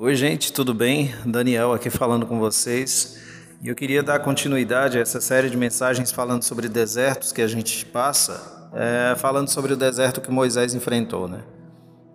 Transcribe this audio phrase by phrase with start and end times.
[0.00, 1.12] Oi, gente, tudo bem?
[1.26, 3.18] Daniel aqui falando com vocês.
[3.60, 7.48] E eu queria dar continuidade a essa série de mensagens falando sobre desertos que a
[7.48, 11.40] gente passa, é, falando sobre o deserto que Moisés enfrentou, né?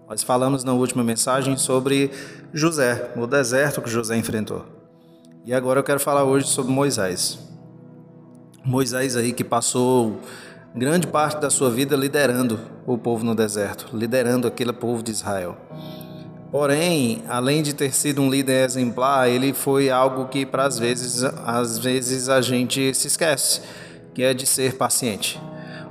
[0.07, 2.09] Nós falamos na última mensagem sobre
[2.53, 4.65] José, o deserto que José enfrentou.
[5.45, 7.37] E agora eu quero falar hoje sobre Moisés.
[8.63, 10.21] Moisés aí que passou
[10.73, 15.57] grande parte da sua vida liderando o povo no deserto, liderando aquele povo de Israel.
[16.53, 21.23] Porém, além de ter sido um líder exemplar, ele foi algo que para às vezes,
[21.43, 23.61] às vezes a gente se esquece,
[24.13, 25.41] que é de ser paciente.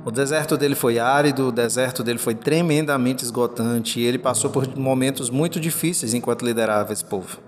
[0.05, 4.65] O deserto dele foi árido, o deserto dele foi tremendamente esgotante e ele passou por
[4.77, 7.39] momentos muito difíceis enquanto liderava esse povo.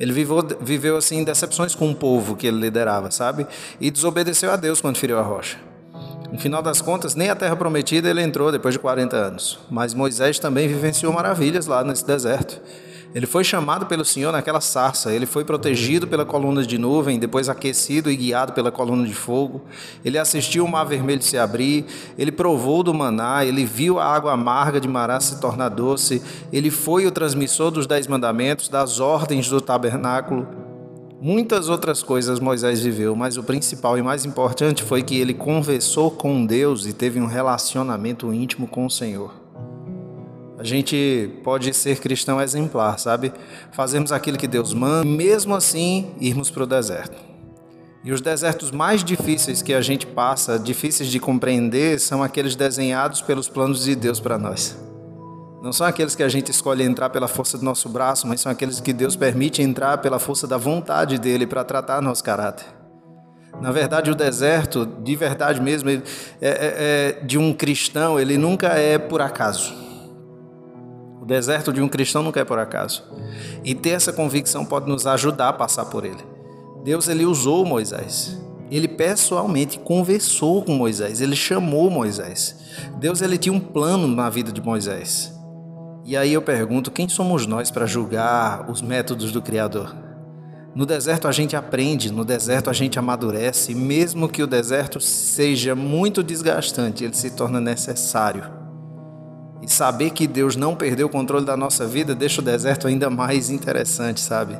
[0.00, 3.46] Ele viveu, viveu assim decepções com o povo que ele liderava, sabe?
[3.80, 5.58] E desobedeceu a Deus quando feriu a rocha.
[6.34, 9.56] No final das contas, nem a terra prometida ele entrou depois de 40 anos.
[9.70, 12.60] Mas Moisés também vivenciou maravilhas lá nesse deserto.
[13.14, 17.48] Ele foi chamado pelo Senhor naquela sarça, ele foi protegido pela coluna de nuvem, depois
[17.48, 19.62] aquecido e guiado pela coluna de fogo.
[20.04, 21.86] Ele assistiu o mar vermelho se abrir,
[22.18, 26.20] ele provou do maná, ele viu a água amarga de Mará se tornar doce,
[26.52, 30.63] ele foi o transmissor dos dez mandamentos, das ordens do tabernáculo.
[31.24, 36.10] Muitas outras coisas Moisés viveu, mas o principal e mais importante foi que ele conversou
[36.10, 39.32] com Deus e teve um relacionamento íntimo com o Senhor.
[40.58, 43.32] A gente pode ser cristão exemplar, sabe?
[43.72, 47.16] Fazemos aquilo que Deus manda, e mesmo assim irmos para o deserto.
[48.04, 53.22] E os desertos mais difíceis que a gente passa, difíceis de compreender, são aqueles desenhados
[53.22, 54.76] pelos planos de Deus para nós.
[55.64, 58.52] Não são aqueles que a gente escolhe entrar pela força do nosso braço, mas são
[58.52, 62.66] aqueles que Deus permite entrar pela força da vontade dele para tratar nosso caráter.
[63.62, 66.02] Na verdade, o deserto, de verdade mesmo, é,
[66.42, 69.72] é, é, de um cristão, ele nunca é por acaso.
[71.22, 73.02] O deserto de um cristão nunca é por acaso.
[73.64, 76.22] E ter essa convicção pode nos ajudar a passar por ele.
[76.84, 78.38] Deus ele usou Moisés.
[78.70, 82.54] Ele pessoalmente conversou com Moisés, ele chamou Moisés.
[82.98, 85.33] Deus ele tinha um plano na vida de Moisés.
[86.04, 89.96] E aí eu pergunto: quem somos nós para julgar os métodos do Criador?
[90.74, 95.74] No deserto a gente aprende, no deserto a gente amadurece, mesmo que o deserto seja
[95.74, 98.44] muito desgastante, ele se torna necessário.
[99.62, 103.08] E saber que Deus não perdeu o controle da nossa vida deixa o deserto ainda
[103.08, 104.58] mais interessante, sabe?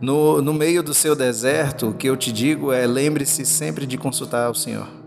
[0.00, 3.98] No, no meio do seu deserto, o que eu te digo é: lembre-se sempre de
[3.98, 4.97] consultar o Senhor.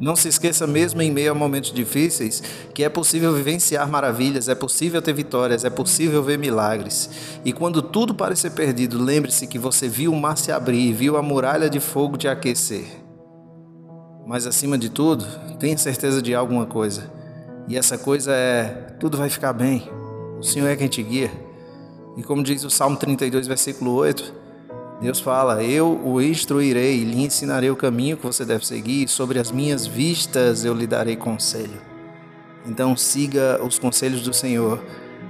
[0.00, 2.42] Não se esqueça, mesmo em meio a momentos difíceis,
[2.72, 7.10] que é possível vivenciar maravilhas, é possível ter vitórias, é possível ver milagres.
[7.44, 11.22] E quando tudo parecer perdido, lembre-se que você viu o mar se abrir, viu a
[11.22, 12.86] muralha de fogo te aquecer.
[14.24, 15.24] Mas acima de tudo,
[15.58, 17.10] tenha certeza de alguma coisa.
[17.66, 19.90] E essa coisa é: tudo vai ficar bem.
[20.38, 21.30] O Senhor é quem te guia.
[22.16, 24.34] E como diz o Salmo 32, versículo 8.
[25.00, 29.50] Deus fala: Eu o instruirei, lhe ensinarei o caminho que você deve seguir, sobre as
[29.50, 31.80] minhas vistas eu lhe darei conselho.
[32.66, 34.82] Então siga os conselhos do Senhor,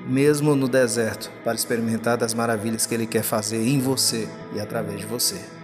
[0.06, 5.00] mesmo no deserto, para experimentar das maravilhas que Ele quer fazer em você e através
[5.00, 5.57] de você.